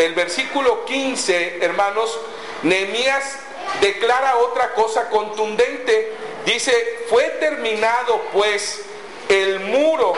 El 0.00 0.14
versículo 0.14 0.86
15, 0.86 1.58
hermanos, 1.60 2.18
Nehemías 2.62 3.36
declara 3.82 4.38
otra 4.38 4.72
cosa 4.72 5.10
contundente. 5.10 6.14
Dice, 6.46 7.04
fue 7.10 7.24
terminado 7.38 8.22
pues 8.32 8.80
el 9.28 9.60
muro 9.60 10.14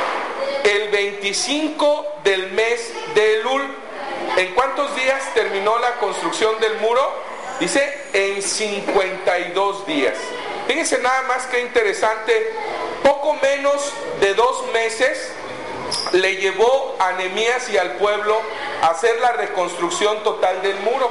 el 0.63 0.89
25 0.89 2.21
del 2.23 2.53
mes 2.53 2.93
de 3.17 3.41
Elul. 3.41 3.63
¿En 4.37 4.55
cuántos 4.55 4.95
días 4.95 5.35
terminó 5.35 5.77
la 5.81 5.97
construcción 5.97 6.61
del 6.61 6.77
muro? 6.77 7.03
Dice, 7.59 8.03
en 8.12 8.41
52 8.41 9.85
días. 9.89 10.15
Fíjense 10.69 10.99
nada 10.99 11.23
más 11.23 11.47
que 11.47 11.61
interesante, 11.61 12.53
poco 13.03 13.35
menos 13.43 13.93
de 14.21 14.33
dos 14.35 14.65
meses 14.73 15.33
le 16.12 16.37
llevó 16.37 16.97
a 16.99 17.12
Nehemías 17.12 17.69
y 17.71 17.77
al 17.77 17.93
pueblo 17.97 18.41
hacer 18.83 19.19
la 19.21 19.33
reconstrucción 19.33 20.23
total 20.23 20.61
del 20.63 20.79
muro. 20.81 21.11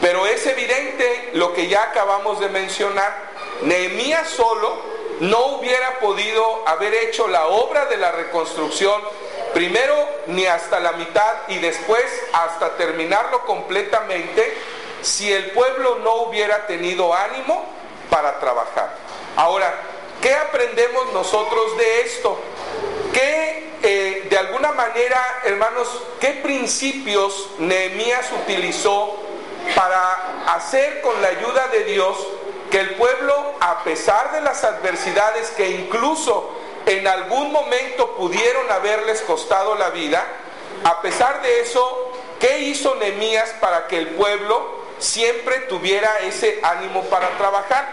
Pero 0.00 0.26
es 0.26 0.46
evidente 0.46 1.30
lo 1.34 1.54
que 1.54 1.68
ya 1.68 1.84
acabamos 1.84 2.38
de 2.40 2.48
mencionar. 2.50 3.14
Nehemías 3.62 4.28
solo 4.28 4.76
no 5.20 5.46
hubiera 5.46 5.98
podido 5.98 6.68
haber 6.68 6.92
hecho 6.94 7.26
la 7.28 7.46
obra 7.46 7.86
de 7.86 7.96
la 7.96 8.12
reconstrucción 8.12 9.00
primero 9.54 9.94
ni 10.26 10.44
hasta 10.44 10.80
la 10.80 10.92
mitad 10.92 11.32
y 11.48 11.56
después 11.58 12.04
hasta 12.34 12.76
terminarlo 12.76 13.46
completamente 13.46 14.54
si 15.00 15.32
el 15.32 15.52
pueblo 15.52 16.00
no 16.04 16.14
hubiera 16.24 16.66
tenido 16.66 17.14
ánimo 17.14 17.64
para 18.10 18.38
trabajar. 18.38 18.94
Ahora, 19.36 19.74
¿qué 20.20 20.34
aprendemos 20.34 21.12
nosotros 21.12 21.76
de 21.78 22.00
esto? 22.02 22.38
¿Qué, 23.14 23.55
eh, 23.88 24.26
de 24.28 24.36
alguna 24.36 24.72
manera, 24.72 25.42
hermanos, 25.44 25.86
qué 26.18 26.40
principios 26.42 27.50
Nehemías 27.58 28.32
utilizó 28.42 29.16
para 29.76 30.54
hacer 30.54 31.00
con 31.02 31.22
la 31.22 31.28
ayuda 31.28 31.68
de 31.68 31.84
Dios 31.84 32.16
que 32.68 32.80
el 32.80 32.96
pueblo, 32.96 33.54
a 33.60 33.84
pesar 33.84 34.32
de 34.32 34.40
las 34.40 34.64
adversidades 34.64 35.50
que 35.50 35.68
incluso 35.68 36.50
en 36.84 37.06
algún 37.06 37.52
momento 37.52 38.16
pudieron 38.16 38.68
haberles 38.72 39.20
costado 39.20 39.76
la 39.76 39.90
vida, 39.90 40.26
a 40.82 41.00
pesar 41.00 41.40
de 41.42 41.60
eso, 41.60 42.12
¿qué 42.40 42.58
hizo 42.58 42.96
Nehemías 42.96 43.50
para 43.60 43.86
que 43.86 43.98
el 43.98 44.08
pueblo 44.08 44.80
siempre 44.98 45.60
tuviera 45.60 46.18
ese 46.24 46.58
ánimo 46.64 47.04
para 47.04 47.28
trabajar? 47.38 47.86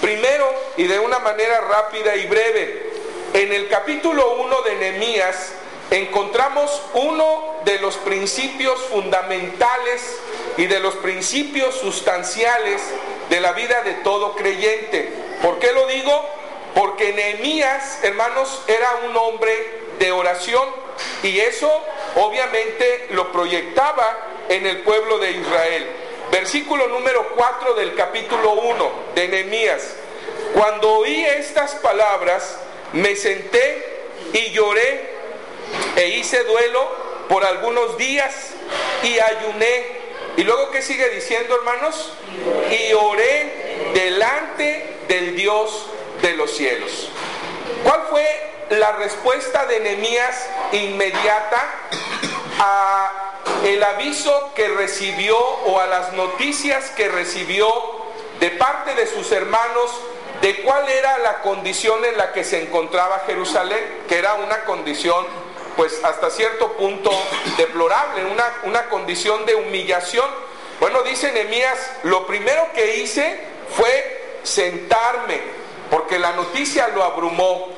Primero, 0.00 0.48
y 0.76 0.84
de 0.84 1.00
una 1.00 1.18
manera 1.18 1.60
rápida 1.62 2.14
y 2.14 2.26
breve, 2.28 2.91
en 3.34 3.52
el 3.52 3.68
capítulo 3.68 4.34
1 4.34 4.62
de 4.62 4.74
Nehemías 4.76 5.52
encontramos 5.90 6.82
uno 6.94 7.56
de 7.64 7.78
los 7.78 7.96
principios 7.96 8.78
fundamentales 8.82 10.18
y 10.56 10.66
de 10.66 10.80
los 10.80 10.94
principios 10.96 11.74
sustanciales 11.76 12.82
de 13.30 13.40
la 13.40 13.52
vida 13.52 13.82
de 13.82 13.94
todo 13.94 14.34
creyente. 14.34 15.12
¿Por 15.42 15.58
qué 15.58 15.72
lo 15.72 15.86
digo? 15.86 16.28
Porque 16.74 17.12
Nehemías, 17.12 18.00
hermanos, 18.02 18.62
era 18.66 19.00
un 19.08 19.16
hombre 19.16 19.82
de 19.98 20.12
oración 20.12 20.68
y 21.22 21.38
eso 21.40 21.70
obviamente 22.16 23.08
lo 23.10 23.32
proyectaba 23.32 24.18
en 24.48 24.66
el 24.66 24.82
pueblo 24.82 25.18
de 25.18 25.30
Israel. 25.30 25.86
Versículo 26.30 26.86
número 26.88 27.34
4 27.34 27.74
del 27.74 27.94
capítulo 27.94 28.52
1 28.52 28.92
de 29.14 29.28
Nehemías. 29.28 29.96
Cuando 30.54 30.98
oí 30.98 31.24
estas 31.24 31.74
palabras, 31.76 32.58
me 32.92 33.16
senté 33.16 34.08
y 34.32 34.50
lloré 34.50 35.10
e 35.96 36.08
hice 36.08 36.44
duelo 36.44 36.88
por 37.28 37.44
algunos 37.44 37.96
días 37.96 38.50
y 39.02 39.18
ayuné. 39.18 40.02
Y 40.36 40.44
luego, 40.44 40.70
¿qué 40.70 40.82
sigue 40.82 41.08
diciendo, 41.10 41.54
hermanos? 41.56 42.12
Y 42.70 42.92
oré 42.94 43.90
delante 43.94 44.96
del 45.08 45.36
Dios 45.36 45.86
de 46.22 46.34
los 46.34 46.50
cielos. 46.50 47.08
¿Cuál 47.84 48.06
fue 48.10 48.26
la 48.70 48.92
respuesta 48.92 49.66
de 49.66 49.80
Nehemías 49.80 50.48
inmediata 50.72 51.68
a 52.58 53.32
el 53.64 53.82
aviso 53.82 54.52
que 54.54 54.68
recibió 54.68 55.38
o 55.38 55.78
a 55.78 55.86
las 55.86 56.12
noticias 56.14 56.90
que 56.90 57.08
recibió 57.08 57.68
de 58.40 58.50
parte 58.50 58.94
de 58.94 59.06
sus 59.06 59.30
hermanos 59.32 59.90
de 60.42 60.60
cuál 60.62 60.88
era 60.88 61.18
la 61.18 61.38
condición 61.38 62.04
en 62.04 62.18
la 62.18 62.32
que 62.32 62.42
se 62.42 62.60
encontraba 62.60 63.22
Jerusalén, 63.26 64.02
que 64.08 64.18
era 64.18 64.34
una 64.34 64.64
condición 64.64 65.24
pues 65.76 66.02
hasta 66.02 66.30
cierto 66.30 66.72
punto 66.72 67.10
deplorable, 67.56 68.24
una, 68.24 68.52
una 68.64 68.88
condición 68.88 69.46
de 69.46 69.54
humillación. 69.54 70.28
Bueno, 70.80 71.02
dice 71.02 71.30
Nehemías, 71.30 71.78
lo 72.02 72.26
primero 72.26 72.66
que 72.74 72.96
hice 72.96 73.38
fue 73.76 74.38
sentarme, 74.42 75.40
porque 75.88 76.18
la 76.18 76.32
noticia 76.32 76.88
lo 76.88 77.04
abrumó, 77.04 77.68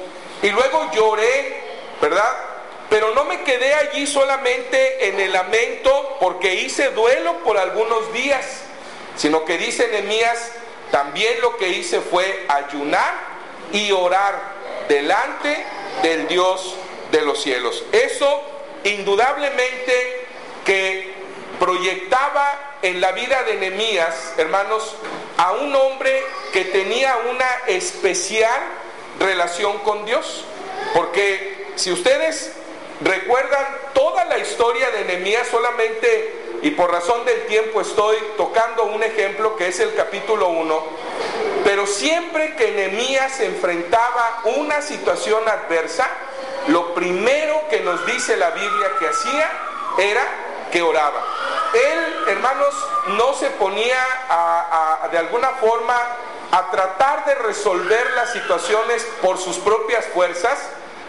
y 0.43 0.49
luego 0.49 0.91
lloré, 0.91 1.61
¿verdad? 2.01 2.33
Pero 2.89 3.15
no 3.15 3.25
me 3.25 3.43
quedé 3.43 3.75
allí 3.75 4.07
solamente 4.07 5.09
en 5.09 5.21
el 5.21 5.33
lamento 5.33 6.17
porque 6.19 6.55
hice 6.55 6.91
duelo 6.91 7.45
por 7.45 7.59
algunos 7.59 8.11
días, 8.15 8.63
sino 9.17 9.45
que 9.45 9.59
dice 9.59 9.89
Nehemías, 9.89 10.53
también 10.91 11.41
lo 11.41 11.57
que 11.57 11.69
hice 11.69 12.01
fue 12.01 12.47
ayunar 12.49 13.15
y 13.73 13.91
orar 13.93 14.55
delante 14.89 15.65
del 16.03 16.29
Dios 16.29 16.77
de 17.11 17.23
los 17.23 17.43
cielos. 17.43 17.85
Eso 17.93 18.43
indudablemente 18.85 20.27
que 20.65 21.13
proyectaba 21.59 22.79
en 22.83 23.01
la 23.01 23.13
vida 23.13 23.43
de 23.45 23.55
Nehemías, 23.55 24.35
hermanos, 24.37 24.95
a 25.39 25.53
un 25.53 25.75
hombre 25.75 26.23
que 26.53 26.67
tenía 26.67 27.17
una 27.31 27.49
especial 27.67 28.61
relación 29.19 29.79
con 29.79 30.05
Dios. 30.05 30.45
Porque 30.93 31.67
si 31.77 31.93
ustedes 31.93 32.53
recuerdan 33.01 33.67
toda 33.95 34.25
la 34.27 34.39
historia 34.39 34.91
de 34.91 35.05
Nehemías 35.05 35.49
solamente 35.49 36.44
y 36.65 36.71
por 36.71 36.91
razón 36.91 37.27
del 37.27 37.45
tiempo 37.45 37.83
estoy 37.83 38.17
tocando 38.39 38.85
un 38.85 39.03
ejemplo 39.03 39.55
que 39.55 39.69
es 39.69 39.81
el 39.81 39.95
capítulo 39.95 40.49
1, 40.49 40.83
pero 41.63 41.87
siempre 41.87 42.57
que 42.57 42.73
Nehemías 42.73 43.39
enfrentaba 43.41 44.41
una 44.45 44.81
situación 44.81 45.47
adversa, 45.47 46.09
lo 46.69 46.95
primero 46.95 47.69
que 47.69 47.81
nos 47.81 48.07
dice 48.07 48.39
la 48.39 48.49
Biblia 48.53 48.93
que 48.99 49.07
hacía 49.07 49.51
era 49.99 50.23
que 50.73 50.81
oraba. 50.81 51.23
Él, 51.75 52.29
hermanos, 52.29 52.75
no 53.09 53.35
se 53.35 53.51
ponía 53.51 54.03
de 55.13 55.19
alguna 55.19 55.51
forma 55.51 56.01
a 56.51 56.71
tratar 56.71 57.27
de 57.27 57.35
resolver 57.35 58.11
las 58.13 58.33
situaciones 58.33 59.07
por 59.21 59.37
sus 59.37 59.59
propias 59.59 60.07
fuerzas, 60.07 60.59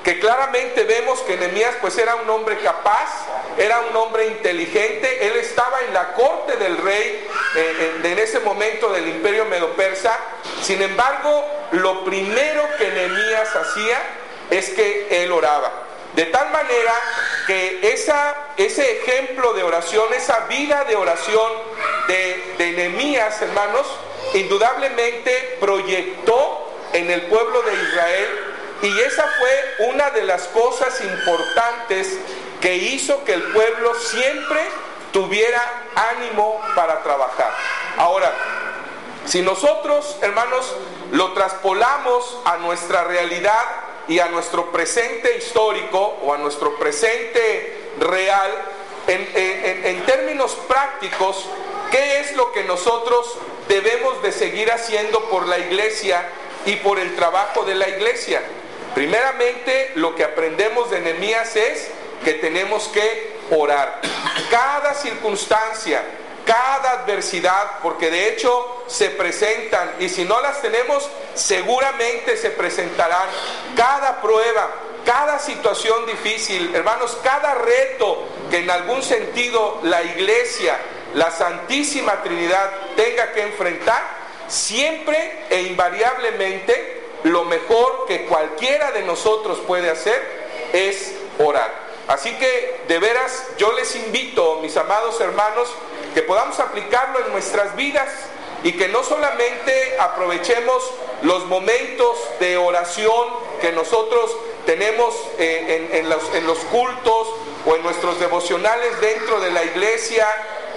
que 0.04 0.20
claramente 0.20 0.84
vemos 0.84 1.22
que 1.22 1.38
Nehemías 1.38 1.76
pues 1.80 1.98
era 1.98 2.16
un 2.16 2.30
hombre 2.30 2.60
capaz, 2.60 3.10
era 3.58 3.80
un 3.90 3.96
hombre 3.96 4.28
inteligente, 4.28 5.28
él 5.28 5.38
estaba 5.38 5.82
en 5.88 5.94
la 5.94 6.14
corte 6.14 6.58
del 6.58 6.78
rey 6.78 7.28
eh, 7.56 8.02
en 8.04 8.20
ese 8.20 8.40
momento 8.40 8.92
del 8.92 9.08
imperio 9.08 9.46
medo-persa, 9.46 10.18
sin 10.62 10.82
embargo, 10.82 11.46
lo 11.72 12.04
primero 12.04 12.64
que 12.78 12.90
Nehemías 12.90 13.56
hacía 13.56 14.02
es 14.50 14.70
que 14.72 15.24
él 15.24 15.32
oraba. 15.32 15.72
De 16.16 16.26
tal 16.26 16.50
manera 16.52 16.94
que 17.46 17.92
esa, 17.94 18.36
ese 18.58 19.00
ejemplo 19.00 19.54
de 19.54 19.64
oración, 19.64 20.14
esa 20.14 20.42
vida 20.48 20.86
de 20.86 20.96
oración 20.96 21.52
de, 22.08 22.56
de 22.58 22.72
Nehemías, 22.72 23.42
hermanos, 23.42 23.86
indudablemente 24.34 25.58
proyectó 25.60 26.72
en 26.94 27.12
el 27.12 27.24
pueblo 27.24 27.62
de 27.64 27.74
Israel 27.74 28.56
y 28.82 29.00
esa 29.00 29.24
fue 29.24 29.88
una 29.88 30.10
de 30.12 30.24
las 30.24 30.44
cosas 30.48 31.02
importantes 31.02 32.18
que 32.66 32.78
hizo 32.78 33.24
que 33.24 33.34
el 33.34 33.44
pueblo 33.44 33.94
siempre 33.94 34.60
tuviera 35.14 35.62
ánimo 36.16 36.60
para 36.74 37.04
trabajar. 37.04 37.54
Ahora, 37.96 38.34
si 39.28 39.44
nosotros, 39.44 40.18
hermanos, 40.24 40.76
lo 41.12 41.34
traspolamos 41.34 42.40
a 42.44 42.58
nuestra 42.58 43.04
realidad 43.04 43.64
y 44.08 44.18
a 44.18 44.30
nuestro 44.30 44.72
presente 44.72 45.38
histórico 45.38 46.18
o 46.24 46.34
a 46.34 46.40
nuestro 46.40 46.76
presente 46.80 47.92
real, 48.00 48.52
en, 49.06 50.04
términos 50.08 50.58
prácticos, 50.68 51.46
¿qué 51.92 52.22
es 52.22 52.36
lo 52.36 52.52
que 52.52 52.64
nosotros 52.64 53.38
debemos 53.68 54.24
de 54.24 54.32
seguir 54.32 54.72
haciendo 54.72 55.30
por 55.30 55.48
la 55.48 55.60
iglesia 55.60 56.28
y 56.66 56.78
por 56.78 56.98
el 56.98 57.16
trabajo 57.16 57.62
de 57.62 57.76
la 57.76 57.88
iglesia? 57.90 58.42
Primeramente, 58.96 59.92
lo 59.94 60.16
que 60.16 60.24
aprendemos 60.24 60.90
de 60.90 61.02
Nehemías 61.02 61.56
es 61.56 61.92
que 62.26 62.34
tenemos 62.34 62.88
que 62.88 63.38
orar. 63.52 64.02
Cada 64.50 64.96
circunstancia, 64.96 66.04
cada 66.44 67.04
adversidad, 67.04 67.80
porque 67.84 68.10
de 68.10 68.30
hecho 68.30 68.84
se 68.88 69.12
presentan 69.12 69.96
y 70.00 70.10
si 70.10 70.26
no 70.26 70.42
las 70.42 70.60
tenemos, 70.62 71.08
seguramente 71.36 72.36
se 72.36 72.50
presentarán. 72.50 73.30
Cada 73.76 74.22
prueba, 74.22 74.70
cada 75.06 75.38
situación 75.38 76.08
difícil, 76.08 76.74
hermanos, 76.76 77.16
cada 77.24 77.54
reto 77.54 78.28
que 78.50 78.58
en 78.58 78.72
algún 78.72 79.04
sentido 79.04 79.80
la 79.84 80.02
iglesia, 80.02 80.78
la 81.14 81.30
Santísima 81.30 82.24
Trinidad 82.24 82.72
tenga 82.96 83.34
que 83.34 83.44
enfrentar, 83.44 84.02
siempre 84.48 85.46
e 85.52 85.62
invariablemente 85.62 87.04
lo 87.24 87.46
mejor 87.46 88.06
que 88.08 88.26
cualquiera 88.26 88.92
de 88.92 89.04
nosotros 89.04 89.60
puede 89.60 89.92
hacer 89.92 90.22
es 90.74 91.14
orar. 91.38 91.85
Así 92.08 92.36
que 92.38 92.82
de 92.88 93.00
veras 93.00 93.46
yo 93.58 93.72
les 93.74 93.96
invito, 93.96 94.60
mis 94.62 94.78
amados 94.78 95.20
hermanos, 95.22 95.70
que 96.14 96.22
podamos 96.22 96.60
aplicarlo 96.60 97.20
en 97.26 97.32
nuestras 97.32 97.76
vidas 97.76 98.10
y 98.64 98.74
que 98.74 98.88
no 98.88 99.04
solamente 99.04 99.96
aprovechemos 100.00 100.84
los 101.24 101.46
momentos 101.46 102.18
de 102.40 102.58
oración 102.58 103.28
que 103.62 103.72
nosotros 103.72 104.36
tenemos 104.66 105.16
eh, 105.38 105.90
en, 105.94 106.48
los 106.48 106.60
cultos 106.72 107.28
o 107.66 107.76
en 107.76 107.84
nuestros 107.84 108.20
devocionales 108.20 109.00
dentro 109.02 109.40
de 109.40 109.52
la 109.52 109.64
iglesia 109.64 110.28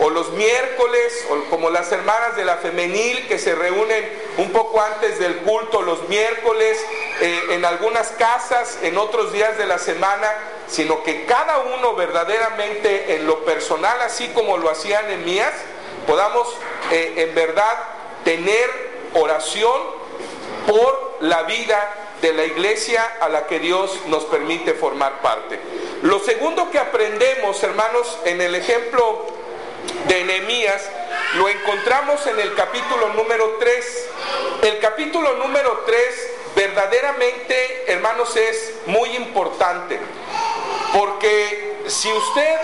o 0.00 0.10
los 0.10 0.30
miércoles, 0.32 1.26
o 1.30 1.50
como 1.50 1.70
las 1.70 1.90
hermanas 1.90 2.36
de 2.36 2.44
la 2.44 2.58
femenil 2.58 3.26
que 3.26 3.38
se 3.38 3.54
reúnen 3.54 4.08
un 4.36 4.52
poco 4.52 4.80
antes 4.80 5.18
del 5.18 5.38
culto 5.38 5.82
los 5.82 6.08
miércoles, 6.08 6.78
eh, 7.20 7.40
en 7.50 7.64
algunas 7.64 8.08
casas, 8.10 8.78
en 8.82 8.96
otros 8.96 9.32
días 9.32 9.58
de 9.58 9.66
la 9.66 9.78
semana, 9.78 10.30
sino 10.68 11.02
que 11.02 11.24
cada 11.24 11.58
uno 11.58 11.94
verdaderamente 11.94 13.16
en 13.16 13.26
lo 13.26 13.44
personal, 13.44 14.00
así 14.02 14.28
como 14.28 14.58
lo 14.58 14.70
hacía 14.70 15.02
Nehemías, 15.02 15.52
podamos 16.06 16.48
eh, 16.90 17.14
en 17.16 17.34
verdad 17.34 17.78
tener 18.24 18.68
oración 19.14 19.80
por 20.66 21.18
la 21.20 21.44
vida 21.44 21.94
de 22.20 22.32
la 22.32 22.44
iglesia 22.44 23.16
a 23.20 23.28
la 23.28 23.46
que 23.46 23.58
Dios 23.58 23.98
nos 24.06 24.24
permite 24.24 24.74
formar 24.74 25.20
parte. 25.20 25.58
Lo 26.02 26.18
segundo 26.18 26.70
que 26.70 26.78
aprendemos, 26.78 27.62
hermanos, 27.62 28.18
en 28.24 28.40
el 28.40 28.54
ejemplo 28.54 29.26
de 30.06 30.24
Nehemías 30.24 30.82
lo 31.36 31.48
encontramos 31.48 32.26
en 32.26 32.40
el 32.40 32.54
capítulo 32.54 33.10
número 33.14 33.56
3. 33.58 34.08
El 34.62 34.78
capítulo 34.78 35.34
número 35.34 35.82
3 35.84 36.30
verdaderamente, 36.56 37.84
hermanos, 37.86 38.34
es 38.36 38.74
muy 38.86 39.10
importante, 39.10 40.00
porque 40.92 41.82
si 41.86 42.12
usted 42.12 42.56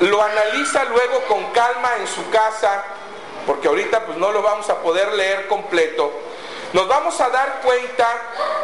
lo 0.00 0.22
analiza 0.22 0.84
luego 0.84 1.20
con 1.26 1.44
calma 1.52 1.96
en 2.00 2.06
su 2.06 2.28
casa, 2.30 2.84
porque 3.46 3.68
ahorita 3.68 4.06
pues 4.06 4.18
no 4.18 4.30
lo 4.30 4.42
vamos 4.42 4.68
a 4.70 4.78
poder 4.80 5.12
leer 5.14 5.48
completo, 5.48 6.12
nos 6.72 6.86
vamos 6.86 7.20
a 7.20 7.30
dar 7.30 7.60
cuenta 7.62 8.06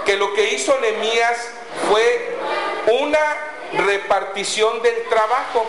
que 0.04 0.16
lo 0.16 0.34
que 0.34 0.52
hizo 0.52 0.78
Nehemías 0.81 1.50
fue 1.88 2.36
una 3.02 3.36
repartición 3.72 4.82
del 4.82 5.04
trabajo 5.08 5.66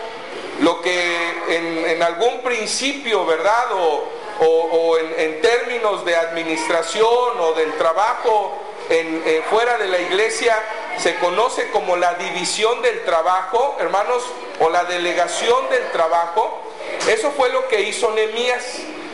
lo 0.60 0.80
que 0.80 1.92
en, 1.92 2.02
algún 2.02 2.40
principio, 2.42 3.26
¿verdad? 3.26 3.66
O, 3.72 4.98
en, 4.98 5.40
términos 5.40 6.04
de 6.04 6.16
administración 6.16 7.40
o 7.40 7.52
del 7.52 7.72
trabajo 7.74 8.58
eh, 8.88 9.42
fuera 9.48 9.78
de 9.78 9.86
la 9.86 9.98
iglesia 9.98 10.58
se 10.98 11.16
conoce 11.16 11.70
como 11.70 11.96
la 11.96 12.14
división 12.14 12.82
del 12.82 13.04
trabajo, 13.04 13.76
hermanos, 13.80 14.22
o 14.60 14.70
la 14.70 14.84
delegación 14.84 15.68
del 15.70 15.90
trabajo. 15.92 16.62
Eso 17.08 17.32
fue 17.32 17.50
lo 17.50 17.68
que 17.68 17.82
hizo 17.82 18.10
Nehemías. 18.12 18.64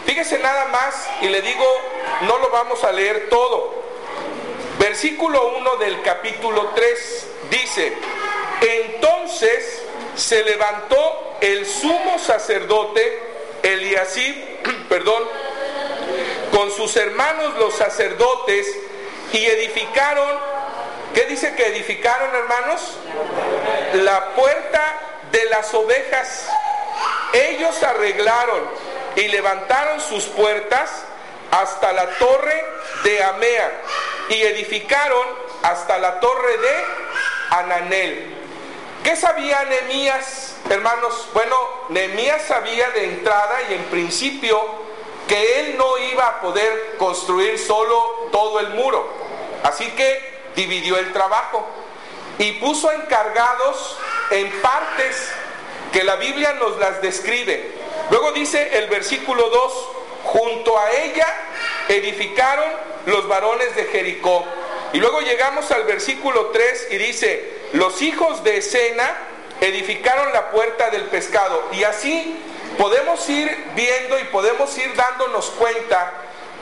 Fíjese 0.06 0.38
nada 0.38 0.66
más 0.66 1.08
y 1.20 1.28
le 1.28 1.42
digo, 1.42 1.64
no 2.22 2.38
lo 2.38 2.50
vamos 2.50 2.82
a 2.84 2.92
leer 2.92 3.28
todo. 3.28 3.82
Versículo 4.78 5.54
1 5.58 5.76
del 5.76 6.02
capítulo 6.02 6.70
3 6.74 7.26
dice, 7.50 7.92
entonces 8.60 9.82
se 10.16 10.42
levantó 10.44 11.36
el 11.40 11.66
sumo 11.66 12.18
sacerdote 12.18 13.32
Eliasib, 13.62 14.34
perdón, 14.88 15.22
con 16.52 16.70
sus 16.70 16.96
hermanos 16.96 17.54
los 17.58 17.74
sacerdotes 17.74 18.66
y 19.32 19.44
edificaron, 19.44 20.28
¿qué 21.14 21.26
dice 21.26 21.54
que 21.54 21.66
edificaron 21.66 22.34
hermanos? 22.34 22.98
La 23.94 24.34
puerta 24.34 24.82
de 25.30 25.44
las 25.46 25.72
ovejas. 25.74 26.48
Ellos 27.32 27.82
arreglaron 27.82 28.68
y 29.16 29.28
levantaron 29.28 30.00
sus 30.00 30.24
puertas 30.24 31.04
hasta 31.50 31.92
la 31.92 32.06
torre 32.18 32.64
de 33.04 33.22
Amea 33.22 33.72
y 34.28 34.42
edificaron 34.42 35.26
hasta 35.62 35.98
la 35.98 36.20
torre 36.20 36.56
de 36.58 36.84
Ananel. 37.50 38.34
¿Qué 39.04 39.16
sabía 39.16 39.64
Nehemías, 39.64 40.56
hermanos? 40.70 41.28
Bueno, 41.34 41.56
Nehemías 41.88 42.42
sabía 42.42 42.90
de 42.90 43.04
entrada 43.04 43.60
y 43.68 43.74
en 43.74 43.84
principio 43.84 44.60
que 45.28 45.60
él 45.60 45.76
no 45.76 45.98
iba 45.98 46.26
a 46.26 46.40
poder 46.40 46.96
construir 46.98 47.58
solo 47.58 48.28
todo 48.30 48.60
el 48.60 48.70
muro. 48.70 49.08
Así 49.62 49.90
que 49.92 50.31
dividió 50.54 50.98
el 50.98 51.12
trabajo 51.12 51.66
y 52.38 52.52
puso 52.52 52.90
encargados 52.92 53.96
en 54.30 54.50
partes 54.60 55.30
que 55.92 56.04
la 56.04 56.16
Biblia 56.16 56.54
nos 56.54 56.78
las 56.78 57.02
describe. 57.02 57.72
Luego 58.10 58.32
dice 58.32 58.78
el 58.78 58.88
versículo 58.88 59.48
2, 59.50 59.88
junto 60.24 60.78
a 60.78 60.90
ella 60.90 61.26
edificaron 61.88 62.70
los 63.06 63.28
varones 63.28 63.74
de 63.76 63.84
Jericó. 63.84 64.44
Y 64.92 64.98
luego 64.98 65.20
llegamos 65.20 65.70
al 65.70 65.84
versículo 65.84 66.46
3 66.46 66.88
y 66.90 66.98
dice, 66.98 67.60
los 67.72 68.02
hijos 68.02 68.42
de 68.44 68.58
Esena 68.58 69.10
edificaron 69.60 70.32
la 70.32 70.50
puerta 70.50 70.90
del 70.90 71.04
pescado. 71.04 71.68
Y 71.72 71.84
así 71.84 72.38
podemos 72.78 73.28
ir 73.28 73.64
viendo 73.74 74.18
y 74.18 74.24
podemos 74.24 74.76
ir 74.78 74.94
dándonos 74.94 75.50
cuenta 75.50 76.12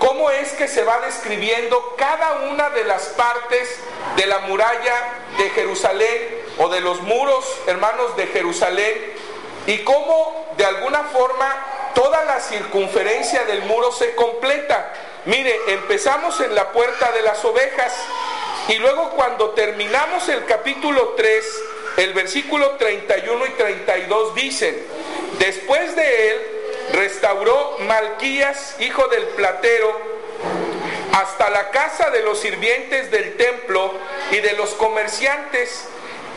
cómo 0.00 0.30
es 0.30 0.52
que 0.52 0.66
se 0.66 0.82
va 0.82 0.98
describiendo 1.00 1.94
cada 1.96 2.32
una 2.50 2.70
de 2.70 2.84
las 2.84 3.02
partes 3.10 3.78
de 4.16 4.26
la 4.26 4.40
muralla 4.40 4.94
de 5.38 5.50
Jerusalén 5.50 6.42
o 6.58 6.68
de 6.70 6.80
los 6.80 7.02
muros, 7.02 7.44
hermanos, 7.66 8.16
de 8.16 8.26
Jerusalén, 8.26 9.12
y 9.66 9.78
cómo 9.78 10.54
de 10.56 10.64
alguna 10.64 11.04
forma 11.04 11.92
toda 11.94 12.24
la 12.24 12.40
circunferencia 12.40 13.44
del 13.44 13.62
muro 13.64 13.92
se 13.92 14.14
completa. 14.14 14.92
Mire, 15.26 15.54
empezamos 15.68 16.40
en 16.40 16.54
la 16.54 16.72
puerta 16.72 17.12
de 17.12 17.20
las 17.20 17.44
ovejas 17.44 17.94
y 18.68 18.76
luego 18.76 19.10
cuando 19.10 19.50
terminamos 19.50 20.28
el 20.30 20.46
capítulo 20.46 21.10
3, 21.16 21.62
el 21.98 22.14
versículo 22.14 22.70
31 22.76 23.46
y 23.46 23.50
32 23.50 24.34
dicen, 24.34 24.82
después 25.38 25.94
de 25.94 26.30
él 26.30 26.59
restauró 26.92 27.76
Malquías, 27.80 28.76
hijo 28.80 29.06
del 29.08 29.24
platero, 29.28 30.00
hasta 31.12 31.50
la 31.50 31.70
casa 31.70 32.10
de 32.10 32.22
los 32.22 32.38
sirvientes 32.40 33.10
del 33.10 33.36
templo 33.36 33.92
y 34.30 34.38
de 34.38 34.52
los 34.52 34.70
comerciantes, 34.70 35.88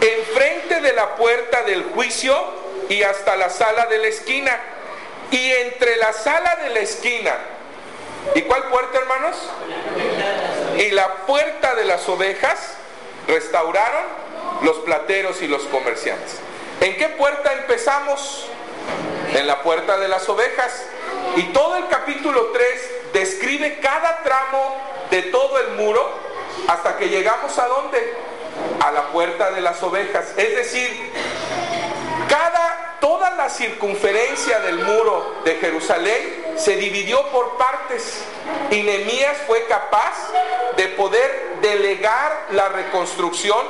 enfrente 0.02 0.82
de 0.82 0.94
la 0.94 1.16
puerta 1.16 1.64
del 1.64 1.84
juicio 1.84 2.36
y 2.90 3.04
hasta 3.04 3.36
la 3.36 3.50
sala 3.50 3.86
de 3.88 4.00
la 4.00 4.08
esquina. 4.08 4.60
Y 5.32 5.52
entre 5.52 5.98
la 5.98 6.14
sala 6.14 6.58
de 6.58 6.70
la 6.70 6.80
esquina, 6.80 7.36
¿y 8.36 8.42
cuál 8.44 8.64
puerta, 8.66 9.00
hermanos? 9.00 9.36
Y 10.78 10.92
la 10.92 11.26
puerta 11.26 11.76
de 11.76 11.86
las 11.86 12.08
ovejas 12.10 12.76
restauraron 13.28 14.04
los 14.62 14.78
plateros 14.80 15.42
y 15.42 15.48
los 15.48 15.64
comerciantes. 15.64 16.38
¿En 16.82 16.98
qué 16.98 17.10
puerta 17.10 17.54
empezamos? 17.54 18.48
En 19.34 19.48
la 19.48 19.62
puerta 19.62 19.98
de 19.98 20.08
las 20.08 20.28
ovejas. 20.30 20.86
Y 21.36 21.44
todo 21.54 21.76
el 21.78 21.88
capítulo 21.88 22.52
3 22.54 22.92
describe 23.14 23.80
cada 23.80 24.22
tramo 24.24 24.76
de 25.10 25.24
todo 25.24 25.60
el 25.60 25.70
muro 25.76 26.08
hasta 26.68 26.98
que 26.98 27.10
llegamos 27.10 27.58
a 27.58 27.68
dónde? 27.68 28.14
A 28.80 28.92
la 28.92 29.08
puerta 29.08 29.52
de 29.52 29.62
las 29.62 29.82
ovejas. 29.82 30.34
Es 30.38 30.56
decir, 30.56 31.12
cada, 32.30 32.98
toda 33.00 33.32
la 33.32 33.50
circunferencia 33.50 34.60
del 34.60 34.80
muro 34.80 35.36
de 35.44 35.56
Jerusalén 35.56 36.56
se 36.56 36.76
dividió 36.76 37.28
por 37.30 37.58
partes 37.58 38.24
y 38.70 38.84
Nehemías 38.84 39.38
fue 39.48 39.66
capaz 39.66 40.32
de 40.78 40.88
poder 40.90 41.58
delegar 41.62 42.48
la 42.52 42.70
reconstrucción 42.70 43.66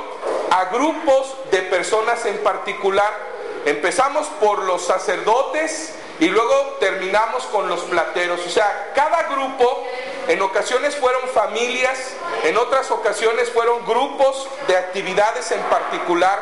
a 0.50 0.66
grupos 0.66 1.36
de 1.50 1.62
personas 1.62 2.24
en 2.26 2.38
particular. 2.38 3.33
Empezamos 3.64 4.26
por 4.40 4.64
los 4.64 4.84
sacerdotes 4.84 5.94
y 6.20 6.26
luego 6.26 6.76
terminamos 6.80 7.44
con 7.44 7.68
los 7.68 7.80
plateros. 7.82 8.40
O 8.46 8.50
sea, 8.50 8.92
cada 8.94 9.24
grupo 9.24 9.86
en 10.28 10.40
ocasiones 10.42 10.96
fueron 10.96 11.28
familias, 11.28 12.14
en 12.44 12.56
otras 12.56 12.90
ocasiones 12.90 13.50
fueron 13.50 13.84
grupos 13.84 14.48
de 14.68 14.76
actividades 14.76 15.50
en 15.52 15.62
particular, 15.62 16.40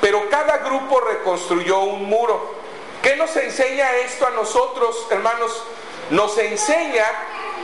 pero 0.00 0.28
cada 0.30 0.58
grupo 0.58 1.00
reconstruyó 1.00 1.80
un 1.80 2.04
muro. 2.04 2.54
¿Qué 3.02 3.16
nos 3.16 3.34
enseña 3.36 3.96
esto 3.96 4.26
a 4.26 4.30
nosotros, 4.30 5.06
hermanos? 5.10 5.64
Nos 6.10 6.36
enseña 6.38 7.04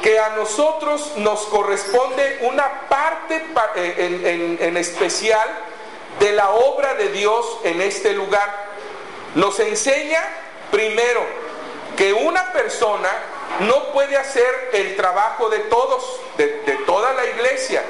que 0.02 0.18
a 0.18 0.30
nosotros 0.30 1.12
nos 1.16 1.44
corresponde 1.46 2.40
una 2.42 2.88
parte 2.88 3.44
eh, 3.76 3.94
en, 4.25 4.58
en 4.61 4.76
especial 4.76 5.49
de 6.20 6.32
la 6.32 6.50
obra 6.50 6.94
de 6.94 7.08
Dios 7.08 7.58
en 7.64 7.80
este 7.80 8.12
lugar. 8.12 8.63
Nos 9.35 9.59
enseña 9.59 10.23
primero 10.71 11.23
que 11.97 12.12
una 12.12 12.53
persona 12.53 13.11
no 13.61 13.93
puede 13.93 14.17
hacer 14.17 14.71
el 14.73 14.97
trabajo 14.97 15.49
de 15.49 15.61
todos, 15.61 16.21
de, 16.37 16.47
toda 16.87 17.12
la 17.14 17.26
iglesia. 17.26 17.83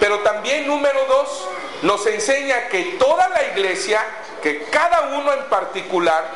Pero 0.00 0.20
también 0.20 0.66
número 0.66 1.04
dos, 1.06 1.48
nos 1.82 2.06
enseña 2.06 2.68
que 2.68 2.96
toda 2.98 3.28
la 3.28 3.44
iglesia, 3.48 4.04
que 4.42 4.64
cada 4.64 5.16
uno 5.16 5.32
en 5.32 5.44
particular, 5.44 6.28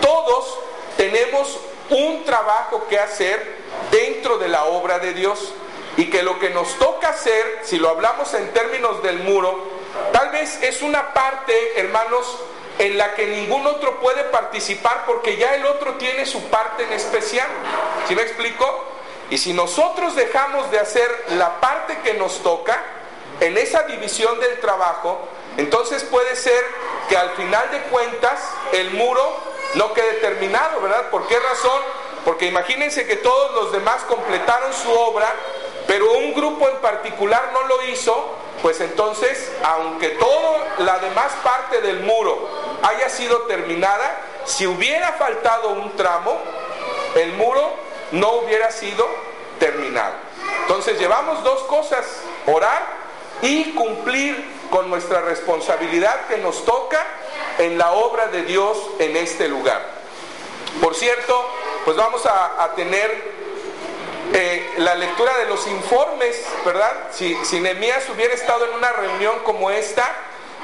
todos 0.00 0.58
tenemos 0.96 1.58
un 1.90 2.24
trabajo 2.24 2.86
que 2.88 2.98
hacer 2.98 3.56
dentro 3.90 4.38
de 4.38 4.48
la 4.48 4.64
obra 4.64 4.98
de 4.98 5.14
Dios. 5.14 5.52
Y 5.98 6.10
que 6.10 6.22
lo 6.22 6.38
que 6.38 6.50
nos 6.50 6.74
toca 6.74 7.08
hacer, 7.08 7.60
si 7.62 7.78
lo 7.78 7.88
hablamos 7.88 8.34
en 8.34 8.52
términos 8.52 9.02
del 9.02 9.20
muro, 9.20 9.66
tal 10.12 10.28
vez 10.28 10.62
es 10.62 10.82
una 10.82 11.14
parte, 11.14 11.80
hermanos, 11.80 12.36
en 12.78 12.98
la 12.98 13.14
que 13.14 13.26
ningún 13.26 13.66
otro 13.66 14.00
puede 14.00 14.24
participar 14.24 15.04
porque 15.06 15.36
ya 15.36 15.54
el 15.54 15.64
otro 15.66 15.94
tiene 15.94 16.26
su 16.26 16.48
parte 16.48 16.84
en 16.84 16.92
especial. 16.92 17.48
¿Sí 18.06 18.14
me 18.14 18.22
explico? 18.22 18.84
Y 19.30 19.38
si 19.38 19.52
nosotros 19.52 20.14
dejamos 20.14 20.70
de 20.70 20.78
hacer 20.78 21.08
la 21.30 21.60
parte 21.60 21.98
que 22.04 22.14
nos 22.14 22.42
toca 22.42 22.82
en 23.40 23.56
esa 23.58 23.82
división 23.82 24.38
del 24.40 24.60
trabajo, 24.60 25.26
entonces 25.56 26.04
puede 26.04 26.36
ser 26.36 26.64
que 27.08 27.16
al 27.16 27.30
final 27.30 27.70
de 27.70 27.80
cuentas 27.82 28.40
el 28.72 28.90
muro 28.92 29.36
no 29.74 29.92
quede 29.92 30.14
terminado, 30.14 30.80
¿verdad? 30.80 31.10
¿Por 31.10 31.26
qué 31.26 31.38
razón? 31.38 31.80
Porque 32.24 32.46
imagínense 32.46 33.06
que 33.06 33.16
todos 33.16 33.52
los 33.52 33.72
demás 33.72 34.02
completaron 34.08 34.72
su 34.72 34.90
obra, 34.90 35.32
pero 35.86 36.12
un 36.12 36.34
grupo 36.34 36.68
en 36.68 36.76
particular 36.78 37.50
no 37.52 37.62
lo 37.64 37.82
hizo, 37.84 38.34
pues 38.62 38.80
entonces, 38.80 39.52
aunque 39.62 40.10
toda 40.10 40.74
la 40.78 40.98
demás 40.98 41.32
parte 41.42 41.80
del 41.80 42.00
muro 42.00 42.48
haya 42.82 43.08
sido 43.08 43.42
terminada, 43.42 44.16
si 44.44 44.66
hubiera 44.66 45.12
faltado 45.12 45.70
un 45.70 45.96
tramo, 45.96 46.38
el 47.14 47.32
muro 47.32 47.74
no 48.12 48.32
hubiera 48.36 48.70
sido 48.70 49.06
terminado. 49.58 50.14
Entonces 50.62 50.98
llevamos 50.98 51.42
dos 51.42 51.62
cosas, 51.64 52.04
orar 52.46 52.82
y 53.42 53.72
cumplir 53.74 54.56
con 54.70 54.90
nuestra 54.90 55.20
responsabilidad 55.22 56.26
que 56.28 56.38
nos 56.38 56.64
toca 56.64 57.04
en 57.58 57.78
la 57.78 57.92
obra 57.92 58.26
de 58.28 58.42
Dios 58.42 58.78
en 58.98 59.16
este 59.16 59.48
lugar. 59.48 59.82
Por 60.80 60.94
cierto, 60.94 61.48
pues 61.84 61.96
vamos 61.96 62.26
a, 62.26 62.72
tener 62.76 63.36
eh, 64.32 64.74
la 64.78 64.94
lectura 64.94 65.36
de 65.38 65.46
los 65.46 65.66
informes, 65.66 66.44
¿verdad? 66.64 66.92
Si, 67.12 67.34
si 67.44 67.60
hubiera 67.60 68.34
estado 68.34 68.66
en 68.66 68.74
una 68.74 68.92
reunión 68.92 69.38
como 69.44 69.70
esta, 69.70 70.04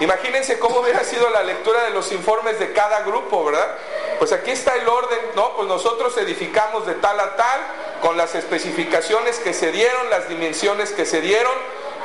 Imagínense 0.01 0.59
cómo 0.59 0.81
hubiera 0.81 1.05
sido 1.05 1.31
la 1.31 1.43
lectura 1.43 1.85
de 1.85 1.91
los 1.91 2.11
informes 2.13 2.59
de 2.59 2.73
cada 2.73 3.03
grupo, 3.03 3.45
¿verdad? 3.45 3.77
Pues 4.19 4.33
aquí 4.33 4.51
está 4.51 4.75
el 4.75 4.89
orden, 4.89 5.19
¿no? 5.37 5.55
Pues 5.57 5.69
nosotros 5.69 6.17
edificamos 6.17 6.87
de 6.87 6.95
tal 6.95 7.21
a 7.21 7.37
tal, 7.37 7.61
con 8.01 8.17
las 8.17 8.35
especificaciones 8.35 9.39
que 9.39 9.55
se 9.55 9.71
dieron, 9.71 10.11
las 10.11 10.29
dimensiones 10.29 10.91
que 10.93 11.05
se 11.05 11.21
dieron, 11.21 11.53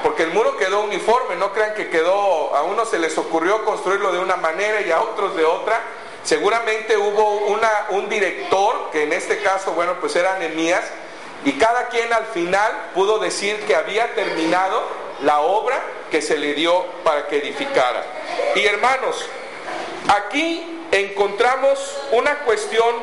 porque 0.03 0.23
el 0.23 0.29
muro 0.29 0.57
quedó 0.57 0.81
uniforme, 0.81 1.35
no 1.37 1.53
crean 1.53 1.73
que 1.73 1.89
quedó, 1.89 2.55
a 2.55 2.61
unos 2.63 2.89
se 2.89 2.99
les 2.99 3.17
ocurrió 3.17 3.65
construirlo 3.65 4.11
de 4.11 4.19
una 4.19 4.35
manera 4.35 4.81
y 4.81 4.91
a 4.91 5.01
otros 5.01 5.35
de 5.35 5.43
otra. 5.43 5.81
Seguramente 6.23 6.97
hubo 6.97 7.37
un 7.89 8.09
director, 8.09 8.91
que 8.91 9.03
en 9.03 9.13
este 9.13 9.41
caso, 9.41 9.71
bueno, 9.71 9.95
pues 9.99 10.15
era 10.15 10.37
Nemías, 10.37 10.83
y 11.45 11.53
cada 11.53 11.87
quien 11.87 12.11
al 12.13 12.25
final 12.27 12.89
pudo 12.93 13.17
decir 13.17 13.65
que 13.65 13.75
había 13.75 14.13
terminado 14.13 14.83
la 15.23 15.41
obra 15.41 15.81
que 16.11 16.21
se 16.21 16.37
le 16.37 16.53
dio 16.53 16.85
para 17.03 17.27
que 17.27 17.37
edificara. 17.37 18.03
Y 18.55 18.65
hermanos, 18.65 19.25
aquí 20.07 20.85
encontramos 20.91 21.97
una 22.11 22.39
cuestión 22.39 22.95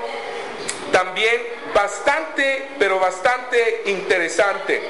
también 0.92 1.42
bastante, 1.74 2.68
pero 2.78 2.98
bastante 2.98 3.82
interesante. 3.86 4.80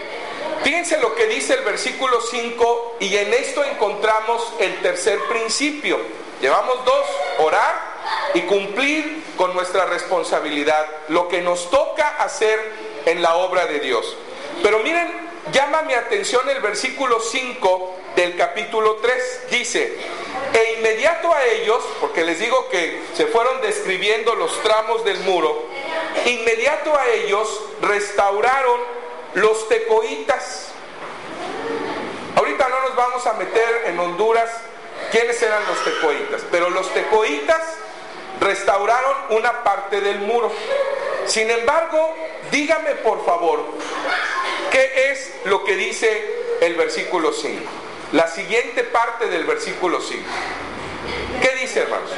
Fíjense 0.62 0.98
lo 0.98 1.14
que 1.14 1.26
dice 1.26 1.54
el 1.54 1.64
versículo 1.64 2.20
5 2.20 2.96
y 3.00 3.16
en 3.16 3.32
esto 3.34 3.64
encontramos 3.64 4.52
el 4.60 4.80
tercer 4.82 5.18
principio. 5.28 5.98
Llevamos 6.40 6.84
dos, 6.84 7.06
orar 7.38 7.94
y 8.34 8.42
cumplir 8.42 9.24
con 9.36 9.54
nuestra 9.54 9.86
responsabilidad, 9.86 10.86
lo 11.08 11.28
que 11.28 11.40
nos 11.40 11.70
toca 11.70 12.16
hacer 12.18 12.60
en 13.06 13.22
la 13.22 13.36
obra 13.36 13.66
de 13.66 13.80
Dios. 13.80 14.16
Pero 14.62 14.80
miren 14.80 15.23
llama 15.52 15.82
mi 15.82 15.94
atención 15.94 16.48
el 16.48 16.60
versículo 16.60 17.20
5 17.20 17.96
del 18.16 18.36
capítulo 18.36 18.96
3. 18.96 19.46
Dice, 19.50 19.96
e 20.52 20.74
inmediato 20.78 21.32
a 21.32 21.44
ellos, 21.44 21.82
porque 22.00 22.24
les 22.24 22.38
digo 22.38 22.68
que 22.68 23.02
se 23.14 23.26
fueron 23.26 23.60
describiendo 23.60 24.34
los 24.34 24.62
tramos 24.62 25.04
del 25.04 25.18
muro, 25.20 25.68
inmediato 26.26 26.96
a 26.96 27.08
ellos 27.08 27.62
restauraron 27.82 28.80
los 29.34 29.68
tecoitas. 29.68 30.68
Ahorita 32.36 32.68
no 32.68 32.80
nos 32.80 32.96
vamos 32.96 33.26
a 33.26 33.34
meter 33.34 33.84
en 33.86 33.98
Honduras 33.98 34.50
quiénes 35.10 35.40
eran 35.42 35.62
los 35.66 35.82
tecoitas, 35.84 36.42
pero 36.50 36.70
los 36.70 36.92
tecoitas 36.92 37.62
restauraron 38.40 39.16
una 39.30 39.62
parte 39.62 40.00
del 40.00 40.18
muro. 40.18 40.50
Sin 41.26 41.50
embargo, 41.50 42.14
dígame 42.50 42.90
por 42.96 43.24
favor, 43.24 43.64
¿qué 44.74 45.12
es 45.12 45.32
lo 45.44 45.62
que 45.62 45.76
dice 45.76 46.34
el 46.60 46.74
versículo 46.74 47.32
5? 47.32 47.62
La 48.10 48.26
siguiente 48.26 48.82
parte 48.82 49.28
del 49.28 49.44
versículo 49.44 50.00
5. 50.00 50.22
¿Qué 51.40 51.54
dice, 51.60 51.82
hermanos? 51.82 52.10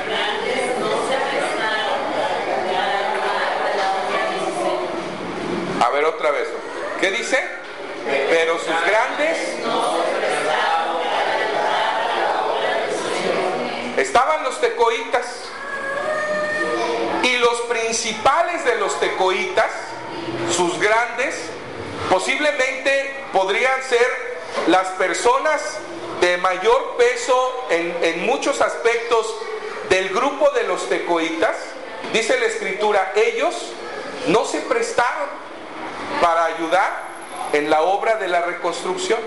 A 5.85 5.91
ver 5.91 6.05
otra 6.07 6.31
vez. 6.31 6.49
¿Qué 6.99 7.11
dice? 7.11 7.39
Pero 8.31 8.59
sus 8.59 8.87
grandes 8.87 9.39
estaban 13.99 14.45
los 14.45 14.59
tecoitas 14.63 15.27
y 17.23 17.37
los 17.37 17.61
principales 17.63 18.65
de 18.65 18.77
los 18.77 18.99
tecoitas, 18.99 19.73
sus 20.51 20.81
grandes, 20.81 21.35
posiblemente 22.11 23.15
podrían 23.33 23.83
ser 23.83 24.37
las 24.69 24.89
personas 24.89 25.79
de 26.21 26.37
mayor 26.39 26.97
peso 26.97 27.67
en, 27.71 28.27
muchos 28.27 28.61
aspectos 28.61 29.35
del 29.89 30.09
grupo 30.11 30.51
de 30.51 30.65
los 30.65 30.89
tecoitas. 30.89 31.57
Dice 32.13 32.39
la 32.39 32.47
escritura, 32.47 33.13
ellos 33.15 33.55
no 34.29 34.45
se 34.45 34.61
prestaron 34.61 35.29
para 36.21 36.47
ayudar 36.47 37.03
en 37.53 37.71
la 37.71 37.83
obra 37.83 38.17
de 38.17 38.29
la 38.29 38.43
reconstrucción. 38.43 39.21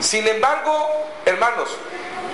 Sin 0.00 0.26
embargo, 0.26 0.90
hermanos, 1.24 1.68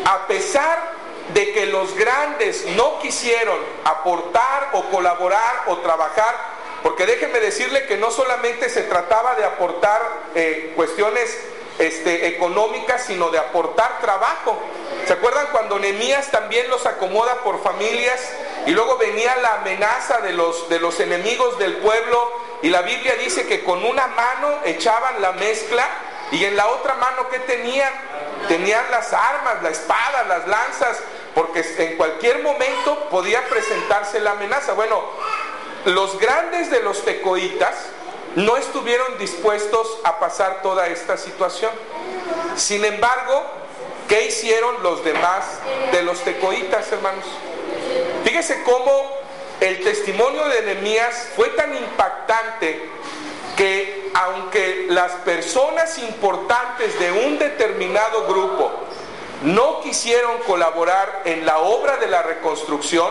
a 0.05 0.27
pesar 0.27 1.01
de 1.35 1.53
que 1.53 1.67
los 1.67 1.95
grandes 1.95 2.67
no 2.77 2.99
quisieron 2.99 3.59
aportar 3.85 4.71
o 4.73 4.85
colaborar 4.85 5.65
o 5.67 5.79
trabajar, 5.79 6.60
porque 6.83 7.07
déjenme 7.07 7.41
decirle 7.41 7.87
que 7.87 7.97
no 7.97 8.11
solamente 8.11 8.69
se 8.69 8.83
trataba 8.83 9.35
de 9.35 9.45
aportar 9.45 10.01
eh, 10.35 10.73
cuestiones 10.77 11.37
este, 11.79 12.27
económicas, 12.27 13.05
sino 13.07 13.31
de 13.31 13.39
aportar 13.39 14.01
trabajo. 14.01 14.59
¿Se 15.07 15.15
acuerdan 15.15 15.47
cuando 15.51 15.79
Nemías 15.79 16.31
también 16.31 16.69
los 16.69 16.87
acomoda 16.87 17.37
por 17.43 17.63
familias 17.63 18.21
y 18.67 18.73
luego 18.73 18.99
venía 18.99 19.35
la 19.37 19.55
amenaza 19.55 20.21
de 20.21 20.33
los, 20.33 20.69
de 20.69 20.79
los 20.79 21.01
enemigos 21.01 21.59
del 21.59 21.79
pueblo 21.79 22.31
y 22.63 22.69
la 22.69 22.83
Biblia 22.83 23.15
dice 23.15 23.47
que 23.47 23.65
con 23.65 23.85
una 23.85 24.07
mano 24.09 24.59
echaban 24.65 25.23
la 25.23 25.33
mezcla 25.33 25.89
y 26.31 26.45
en 26.45 26.57
la 26.57 26.69
otra 26.69 26.95
mano 26.95 27.29
¿qué 27.31 27.39
tenían? 27.41 27.93
Tenían 28.47 28.85
las 28.91 29.13
armas, 29.13 29.63
la 29.63 29.71
espada, 29.71 30.25
las 30.25 30.47
lanzas, 30.47 30.99
porque 31.35 31.65
en 31.79 31.97
cualquier 31.97 32.43
momento 32.43 33.09
podía 33.11 33.43
presentarse 33.49 34.21
la 34.21 34.33
amenaza. 34.33 34.73
Bueno, 34.75 35.03
los 35.85 36.19
grandes 36.19 36.71
de 36.71 36.83
los 36.83 37.05
tecoitas 37.05 37.75
no 38.37 38.57
estuvieron 38.57 39.19
dispuestos 39.19 39.99
a 40.05 40.21
pasar 40.21 40.63
toda 40.63 40.89
esta 40.89 41.17
situación. 41.17 41.73
Sin 42.57 42.85
embargo, 42.85 43.45
¿qué 44.09 44.27
hicieron 44.27 44.83
los 44.83 45.05
demás 45.05 45.45
de 45.93 46.03
los 46.03 46.21
tecoitas, 46.21 46.91
hermanos? 46.93 47.25
Fíjese 48.25 48.63
cómo 48.63 49.19
el 49.61 49.83
testimonio 49.83 50.45
de 50.49 50.63
Nehemías 50.63 51.29
fue 51.37 51.49
tan 51.51 51.77
impactante 51.77 52.89
que 53.57 54.11
aunque 54.15 54.87
las 54.89 55.13
personas 55.13 55.99
importantes 55.99 56.99
de 56.99 57.13
un 57.27 57.39
determinado 57.39 58.27
grupo 58.27 58.71
no 59.43 59.81
quisieron 59.81 60.39
colaborar 60.47 61.23
en 61.25 61.45
la 61.47 61.59
obra 61.59 61.97
de 61.97 62.07
la 62.07 62.23
reconstrucción, 62.23 63.11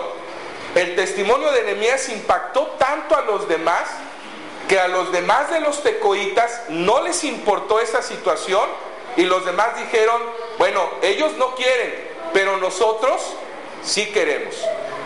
el 0.76 0.96
testimonio 0.96 1.52
de 1.52 1.64
Nehemías 1.64 2.10
impactó 2.10 2.76
tanto 2.78 3.16
a 3.16 3.22
los 3.22 3.48
demás 3.48 3.84
que 4.68 4.80
a 4.80 4.88
los 4.88 5.12
demás 5.12 5.50
de 5.50 5.62
los 5.62 5.82
tecoitas 5.82 6.62
no 6.70 7.02
les 7.02 7.24
importó 7.24 7.80
esa 7.80 8.04
situación 8.04 8.70
y 9.18 9.24
los 9.24 9.44
demás 9.46 9.76
dijeron, 9.78 10.22
bueno, 10.60 10.88
ellos 11.02 11.34
no 11.38 11.56
quieren, 11.56 12.10
pero 12.34 12.58
nosotros 12.58 13.20
sí 13.84 14.12
queremos. 14.12 14.56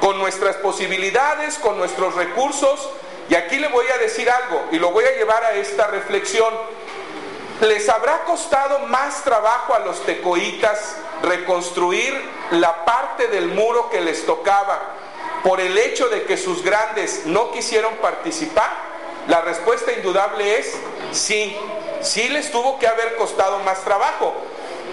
Con 0.01 0.19
nuestras 0.19 0.57
posibilidades, 0.57 1.57
con 1.59 1.77
nuestros 1.77 2.13
recursos, 2.15 2.89
y 3.29 3.35
aquí 3.35 3.57
le 3.57 3.69
voy 3.69 3.85
a 3.87 3.97
decir 3.99 4.29
algo 4.29 4.65
y 4.71 4.79
lo 4.79 4.91
voy 4.91 5.05
a 5.05 5.15
llevar 5.15 5.45
a 5.45 5.53
esta 5.53 5.87
reflexión. 5.87 6.53
¿Les 7.61 7.87
habrá 7.87 8.25
costado 8.25 8.79
más 8.79 9.23
trabajo 9.23 9.73
a 9.73 9.79
los 9.79 10.03
tecoitas 10.03 10.97
reconstruir 11.21 12.21
la 12.51 12.83
parte 12.83 13.27
del 13.27 13.47
muro 13.47 13.89
que 13.89 14.01
les 14.01 14.25
tocaba 14.25 14.92
por 15.43 15.59
el 15.59 15.77
hecho 15.77 16.07
de 16.09 16.23
que 16.23 16.37
sus 16.37 16.63
grandes 16.63 17.25
no 17.25 17.51
quisieron 17.51 17.95
participar? 17.95 18.71
La 19.27 19.41
respuesta 19.41 19.91
indudable 19.91 20.59
es 20.59 20.73
sí, 21.11 21.55
sí 22.01 22.29
les 22.29 22.51
tuvo 22.51 22.79
que 22.79 22.87
haber 22.87 23.15
costado 23.15 23.59
más 23.59 23.83
trabajo, 23.83 24.33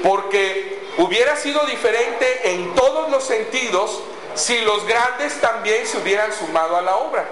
porque 0.03 0.89
hubiera 0.99 1.37
sido 1.37 1.61
diferente 1.67 2.53
en 2.53 2.75
todos 2.75 3.11
los 3.11 3.25
sentidos 3.25 4.03
si 4.35 4.61
los 4.61 4.87
grandes 4.87 5.41
también 5.41 5.87
se 5.87 5.99
hubieran 5.99 6.33
sumado 6.33 6.77
a 6.77 6.83
la 6.83 6.97
obra. 6.97 7.25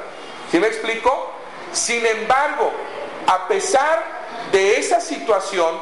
¿Sí 0.51 0.59
me 0.59 0.67
explico? 0.67 1.33
Sin 1.73 2.05
embargo, 2.05 2.73
a 3.27 3.47
pesar 3.47 4.03
de 4.53 4.79
esa 4.79 5.01
situación, 5.01 5.79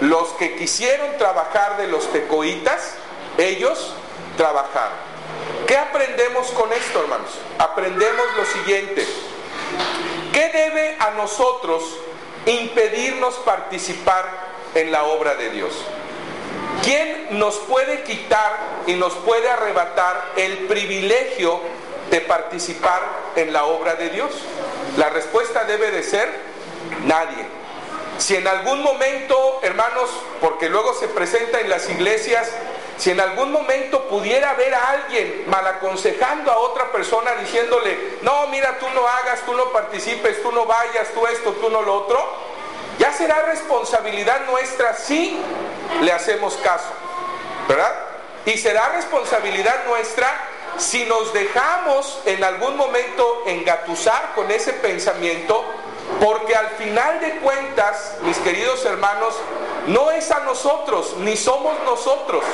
los 0.00 0.28
que 0.30 0.56
quisieron 0.56 1.16
trabajar 1.16 1.76
de 1.76 1.86
los 1.86 2.10
tecoitas, 2.12 2.94
ellos 3.38 3.94
trabajaron. 4.36 5.11
¿Qué 5.72 5.78
aprendemos 5.78 6.48
con 6.48 6.70
esto, 6.70 7.00
hermanos? 7.00 7.30
Aprendemos 7.56 8.26
lo 8.36 8.44
siguiente. 8.44 9.06
¿Qué 10.30 10.50
debe 10.50 10.96
a 10.98 11.12
nosotros 11.12 11.82
impedirnos 12.44 13.36
participar 13.36 14.28
en 14.74 14.92
la 14.92 15.04
obra 15.04 15.34
de 15.34 15.48
Dios? 15.48 15.72
¿Quién 16.84 17.38
nos 17.38 17.56
puede 17.56 18.02
quitar 18.02 18.54
y 18.86 18.96
nos 18.96 19.14
puede 19.14 19.48
arrebatar 19.48 20.32
el 20.36 20.58
privilegio 20.66 21.58
de 22.10 22.20
participar 22.20 23.00
en 23.36 23.54
la 23.54 23.64
obra 23.64 23.94
de 23.94 24.10
Dios? 24.10 24.30
La 24.98 25.08
respuesta 25.08 25.64
debe 25.64 25.90
de 25.90 26.02
ser 26.02 26.28
nadie. 27.06 27.46
Si 28.18 28.36
en 28.36 28.46
algún 28.46 28.82
momento, 28.82 29.60
hermanos, 29.62 30.10
porque 30.38 30.68
luego 30.68 30.92
se 30.92 31.08
presenta 31.08 31.60
en 31.60 31.70
las 31.70 31.88
iglesias, 31.88 32.50
si 33.02 33.10
en 33.10 33.18
algún 33.18 33.50
momento 33.50 34.06
pudiera 34.06 34.50
haber 34.50 34.72
a 34.72 34.90
alguien 34.90 35.42
mal 35.48 35.66
aconsejando 35.66 36.52
a 36.52 36.58
otra 36.58 36.92
persona 36.92 37.32
diciéndole, 37.34 38.18
no, 38.22 38.46
mira, 38.46 38.78
tú 38.78 38.86
no 38.94 39.08
hagas, 39.08 39.40
tú 39.40 39.54
no 39.54 39.72
participes, 39.72 40.40
tú 40.40 40.52
no 40.52 40.66
vayas, 40.66 41.08
tú 41.12 41.26
esto, 41.26 41.50
tú 41.54 41.68
no 41.68 41.82
lo 41.82 41.96
otro, 41.96 42.24
ya 43.00 43.12
será 43.12 43.42
responsabilidad 43.42 44.42
nuestra 44.46 44.94
si 44.94 45.36
le 46.00 46.12
hacemos 46.12 46.54
caso, 46.58 46.90
¿verdad? 47.66 47.92
Y 48.46 48.56
será 48.56 48.90
responsabilidad 48.90 49.84
nuestra 49.88 50.32
si 50.76 51.04
nos 51.04 51.32
dejamos 51.32 52.20
en 52.24 52.44
algún 52.44 52.76
momento 52.76 53.42
engatusar 53.46 54.30
con 54.36 54.48
ese 54.52 54.74
pensamiento, 54.74 55.64
porque 56.20 56.54
al 56.54 56.68
final 56.76 57.18
de 57.18 57.32
cuentas, 57.38 58.14
mis 58.22 58.38
queridos 58.38 58.84
hermanos, 58.84 59.34
no 59.88 60.12
es 60.12 60.30
a 60.30 60.38
nosotros, 60.44 61.16
ni 61.16 61.36
somos 61.36 61.74
nosotros. 61.84 62.44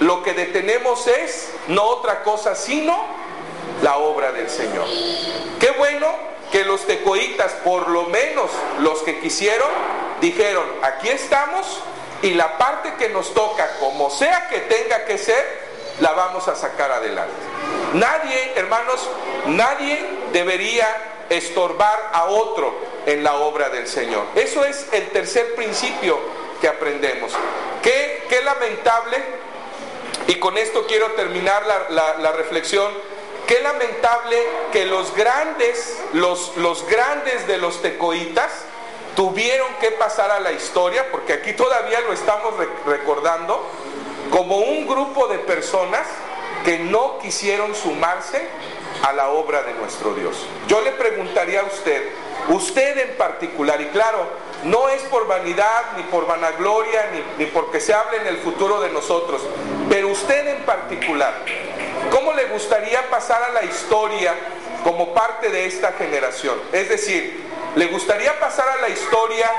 Lo 0.00 0.22
que 0.22 0.34
detenemos 0.34 1.06
es 1.06 1.52
no 1.68 1.82
otra 1.84 2.22
cosa 2.22 2.54
sino 2.54 3.04
la 3.82 3.96
obra 3.96 4.32
del 4.32 4.48
Señor. 4.48 4.86
Qué 5.60 5.70
bueno 5.72 6.06
que 6.52 6.64
los 6.64 6.86
tecoitas, 6.86 7.52
por 7.64 7.88
lo 7.88 8.04
menos 8.04 8.50
los 8.80 9.02
que 9.02 9.20
quisieron, 9.20 9.68
dijeron, 10.20 10.64
aquí 10.82 11.08
estamos 11.08 11.80
y 12.22 12.34
la 12.34 12.56
parte 12.56 12.94
que 12.98 13.08
nos 13.08 13.34
toca, 13.34 13.76
como 13.78 14.10
sea 14.10 14.48
que 14.48 14.60
tenga 14.60 15.04
que 15.04 15.18
ser, 15.18 15.66
la 16.00 16.12
vamos 16.12 16.46
a 16.48 16.54
sacar 16.54 16.90
adelante. 16.92 17.34
Nadie, 17.94 18.52
hermanos, 18.56 19.08
nadie 19.46 20.04
debería 20.32 20.86
estorbar 21.28 22.10
a 22.12 22.26
otro 22.26 22.74
en 23.06 23.24
la 23.24 23.36
obra 23.36 23.68
del 23.68 23.86
Señor. 23.86 24.24
Eso 24.34 24.64
es 24.64 24.86
el 24.92 25.08
tercer 25.10 25.54
principio 25.54 26.18
que 26.60 26.68
aprendemos. 26.68 27.32
Qué, 27.82 28.24
qué 28.28 28.42
lamentable, 28.42 29.16
y 30.26 30.34
con 30.36 30.58
esto 30.58 30.86
quiero 30.86 31.12
terminar 31.12 31.64
la, 31.90 32.18
la, 32.18 32.32
reflexión, 32.32 32.92
qué 33.46 33.60
lamentable 33.60 34.36
que 34.72 34.84
los 34.84 35.14
grandes, 35.14 35.96
los, 36.12 36.56
los 36.56 36.86
grandes 36.86 37.46
de 37.46 37.58
los 37.58 37.80
tecoitas, 37.80 38.50
tuvieron 39.14 39.68
que 39.80 39.92
pasar 39.92 40.30
a 40.30 40.40
la 40.40 40.52
historia, 40.52 41.10
porque 41.10 41.32
aquí 41.32 41.52
todavía 41.52 42.00
lo 42.00 42.12
estamos 42.12 42.54
recordando, 42.86 43.64
como 44.30 44.58
un 44.58 44.86
grupo 44.86 45.28
de 45.28 45.38
personas 45.38 46.06
que 46.64 46.78
no 46.80 47.18
quisieron 47.18 47.74
sumarse 47.74 48.48
a 49.02 49.12
la 49.12 49.30
obra 49.30 49.62
de 49.62 49.72
nuestro 49.74 50.14
Dios. 50.14 50.36
Yo 50.66 50.80
le 50.80 50.92
preguntaría 50.92 51.60
a 51.60 51.64
usted, 51.64 52.02
usted 52.48 52.98
en 52.98 53.16
particular, 53.16 53.80
y 53.80 53.86
claro, 53.86 54.26
no 54.64 54.88
es 54.88 55.02
por 55.02 55.26
vanidad, 55.26 55.96
ni 55.96 56.02
por 56.04 56.26
vanagloria, 56.26 57.10
ni, 57.12 57.44
ni 57.44 57.50
porque 57.50 57.80
se 57.80 57.94
hable 57.94 58.18
en 58.18 58.26
el 58.26 58.38
futuro 58.38 58.80
de 58.80 58.90
nosotros, 58.90 59.42
pero 59.88 60.08
usted 60.08 60.46
en 60.48 60.62
particular, 60.64 61.34
¿cómo 62.10 62.32
le 62.32 62.46
gustaría 62.46 63.08
pasar 63.10 63.42
a 63.42 63.48
la 63.50 63.64
historia 63.64 64.34
como 64.84 65.14
parte 65.14 65.50
de 65.50 65.66
esta 65.66 65.92
generación? 65.92 66.60
Es 66.72 66.88
decir, 66.88 67.44
¿le 67.74 67.86
gustaría 67.86 68.38
pasar 68.38 68.68
a 68.68 68.76
la 68.80 68.88
historia 68.88 69.50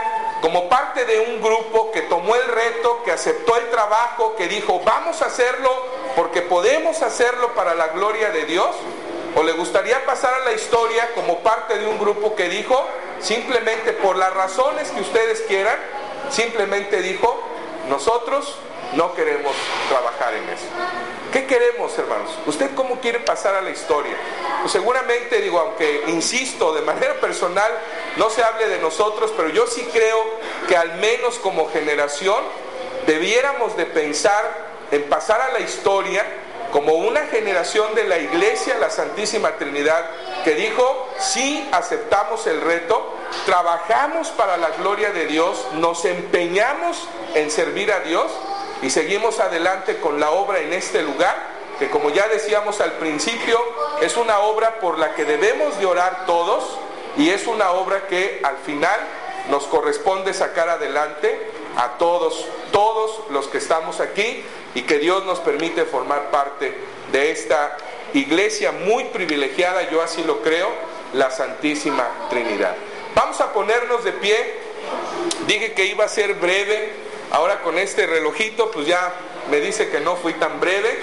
como 0.42 0.70
parte 0.70 1.06
de 1.06 1.20
un 1.20 1.42
grupo 1.42 1.92
que 1.92 2.02
tomó 2.04 2.36
el 2.36 2.48
reto, 2.48 3.02
que 3.04 3.12
aceptó 3.12 3.58
el 3.58 3.70
trabajo, 3.70 4.36
que 4.36 4.48
dijo, 4.48 4.82
vamos 4.86 5.22
a 5.22 5.26
hacerlo 5.26 5.70
porque 6.16 6.42
podemos 6.42 7.02
hacerlo 7.02 7.54
para 7.54 7.76
la 7.76 7.88
gloria 7.88 8.30
de 8.30 8.46
Dios? 8.46 8.76
¿O 9.36 9.44
le 9.44 9.52
gustaría 9.54 10.06
pasar 10.06 10.34
a 10.34 10.46
la 10.46 10.54
historia 10.54 11.12
como 11.14 11.40
parte 11.40 11.78
de 11.78 11.88
un 11.88 12.00
grupo 12.00 12.36
que 12.36 12.50
dijo, 12.50 12.88
simplemente 13.20 13.94
por 13.94 14.16
las 14.16 14.34
razones 14.34 14.90
que 14.90 15.02
ustedes 15.02 15.42
quieran, 15.42 15.78
simplemente 16.30 17.02
dijo, 17.02 17.42
nosotros 17.88 18.56
no 18.94 19.14
queremos 19.14 19.54
trabajar 19.90 20.34
en 20.34 20.44
eso? 20.50 20.66
¿Qué 21.32 21.46
queremos, 21.46 21.98
hermanos? 22.00 22.32
¿Usted 22.46 22.74
cómo 22.74 23.00
quiere 23.00 23.20
pasar 23.20 23.54
a 23.56 23.62
la 23.62 23.70
historia? 23.70 24.16
Pues 24.62 24.72
seguramente, 24.72 25.42
digo, 25.42 25.60
aunque 25.60 26.04
insisto, 26.08 26.74
de 26.74 26.82
manera 26.82 27.16
personal, 27.16 27.72
no 28.16 28.30
se 28.30 28.44
hable 28.44 28.68
de 28.70 28.80
nosotros, 28.80 29.34
pero 29.36 29.50
yo 29.50 29.68
sí 29.68 29.88
creo 29.92 30.18
que 30.68 30.78
al 30.78 30.96
menos 30.96 31.38
como 31.40 31.70
generación 31.70 32.44
debiéramos 33.06 33.76
de 33.78 33.86
pensar 33.86 34.68
en 34.92 35.04
pasar 35.04 35.42
a 35.42 35.52
la 35.52 35.60
historia 35.60 36.26
como 36.72 36.94
una 36.94 37.28
generación 37.28 37.96
de 37.96 38.04
la 38.06 38.18
iglesia, 38.18 38.78
la 38.80 38.90
Santísima 38.90 39.52
Trinidad, 39.58 40.10
que 40.44 40.56
dijo, 40.56 41.10
sí 41.18 41.68
aceptamos 41.72 42.46
el 42.48 42.62
reto, 42.62 43.16
trabajamos 43.46 44.30
para 44.30 44.58
la 44.58 44.70
gloria 44.72 45.12
de 45.12 45.26
Dios, 45.26 45.66
nos 45.74 46.06
empeñamos 46.06 47.08
en 47.36 47.50
servir 47.52 47.92
a 47.92 48.02
Dios 48.02 48.32
y 48.82 48.90
seguimos 48.90 49.40
adelante 49.40 50.00
con 50.00 50.20
la 50.20 50.32
obra 50.32 50.60
en 50.60 50.74
este 50.74 51.02
lugar, 51.02 51.36
que 51.80 51.90
como 51.90 52.10
ya 52.10 52.28
decíamos 52.28 52.82
al 52.82 52.94
principio, 52.94 53.60
es 54.02 54.18
una 54.18 54.40
obra 54.40 54.80
por 54.80 55.00
la 55.00 55.14
que 55.16 55.26
debemos 55.26 55.78
de 55.80 55.86
orar 55.86 56.26
todos 56.26 56.78
y 57.18 57.30
es 57.30 57.48
una 57.48 57.72
obra 57.72 58.08
que 58.08 58.42
al 58.44 58.58
final 58.58 59.00
nos 59.50 59.64
corresponde 59.66 60.34
sacar 60.34 60.70
adelante 60.70 61.47
a 61.78 61.98
todos, 61.98 62.46
todos 62.72 63.22
los 63.30 63.48
que 63.48 63.60
estamos 63.60 64.00
aquí 64.00 64.44
y 64.76 64.82
que 64.82 65.00
Dios 65.00 65.24
nos 65.26 65.40
permite 65.40 65.86
formar 65.86 66.30
parte 66.32 66.76
de 67.12 67.32
esta 67.32 67.78
iglesia 68.14 68.72
muy 68.72 69.06
privilegiada, 69.06 69.90
yo 69.90 70.02
así 70.02 70.24
lo 70.24 70.42
creo, 70.42 70.70
la 71.14 71.32
Santísima 71.32 72.06
Trinidad. 72.30 72.76
Vamos 73.16 73.40
a 73.40 73.54
ponernos 73.54 74.04
de 74.04 74.12
pie, 74.12 74.54
dije 75.48 75.74
que 75.74 75.86
iba 75.86 76.04
a 76.04 76.10
ser 76.10 76.34
breve, 76.34 77.08
Ahora 77.32 77.62
con 77.62 77.78
este 77.78 78.08
relojito, 78.08 78.72
pues 78.72 78.88
ya 78.88 79.14
me 79.50 79.60
dice 79.60 79.90
que 79.90 80.00
no 80.00 80.16
fui 80.16 80.34
tan 80.34 80.60
breve. 80.60 80.98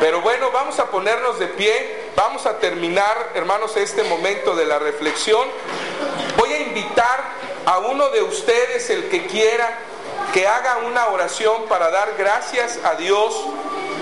Pero 0.00 0.22
bueno, 0.22 0.50
vamos 0.50 0.78
a 0.78 0.90
ponernos 0.90 1.38
de 1.38 1.48
pie. 1.48 2.06
Vamos 2.16 2.46
a 2.46 2.58
terminar, 2.58 3.32
hermanos, 3.34 3.76
este 3.76 4.02
momento 4.04 4.56
de 4.56 4.64
la 4.64 4.78
reflexión. 4.78 5.46
Voy 6.38 6.50
a 6.52 6.60
invitar 6.60 7.24
a 7.66 7.78
uno 7.78 8.08
de 8.08 8.22
ustedes, 8.22 8.88
el 8.88 9.08
que 9.08 9.26
quiera, 9.26 9.78
que 10.36 10.46
haga 10.46 10.80
una 10.84 11.06
oración 11.06 11.64
para 11.66 11.90
dar 11.90 12.12
gracias 12.18 12.78
a 12.84 12.94
Dios 12.96 13.34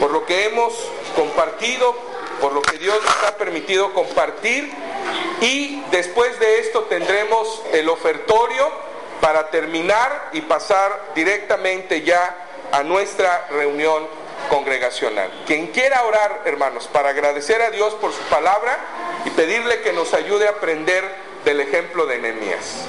por 0.01 0.11
lo 0.11 0.27
que 0.27 0.47
hemos 0.47 0.75
compartido, 1.14 1.94
por 2.40 2.53
lo 2.53 2.61
que 2.61 2.77
Dios 2.77 2.99
nos 3.05 3.23
ha 3.29 3.37
permitido 3.37 3.94
compartir. 3.94 4.68
Y 5.40 5.81
después 5.92 6.40
de 6.40 6.59
esto 6.59 6.87
tendremos 6.88 7.62
el 7.73 7.88
ofertorio 7.88 8.68
para 9.20 9.49
terminar 9.51 10.31
y 10.33 10.40
pasar 10.40 11.12
directamente 11.14 12.03
ya 12.03 12.35
a 12.73 12.83
nuestra 12.83 13.47
reunión 13.51 14.05
congregacional. 14.51 15.31
Quien 15.47 15.68
quiera 15.68 16.03
orar, 16.03 16.42
hermanos, 16.47 16.88
para 16.92 17.11
agradecer 17.11 17.62
a 17.62 17.70
Dios 17.70 17.94
por 17.94 18.12
su 18.12 18.23
palabra 18.23 18.77
y 19.25 19.31
pedirle 19.31 19.83
que 19.83 19.92
nos 19.92 20.12
ayude 20.12 20.49
a 20.49 20.51
aprender 20.51 21.05
del 21.44 21.61
ejemplo 21.61 22.07
de 22.07 22.18
Nehemías. 22.18 22.88